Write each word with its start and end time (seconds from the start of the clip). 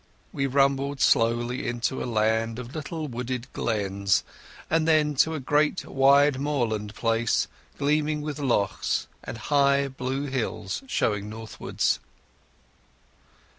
We 0.33 0.47
rumbled 0.47 0.99
slowly 0.99 1.67
into 1.67 2.01
a 2.03 2.09
land 2.09 2.57
of 2.57 2.73
little 2.73 3.07
wooded 3.07 3.53
glens 3.53 4.23
and 4.67 4.87
then 4.87 5.13
to 5.17 5.35
a 5.35 5.39
great 5.39 5.85
wide 5.85 6.39
moorland 6.39 6.95
place, 6.95 7.47
gleaming 7.77 8.21
with 8.21 8.39
lochs, 8.39 9.05
with 9.27 9.37
high 9.37 9.87
blue 9.89 10.25
hills 10.25 10.81
showing 10.87 11.29
northwards. 11.29 11.99